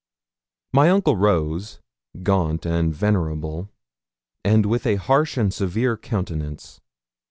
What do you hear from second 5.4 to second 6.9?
severe countenance.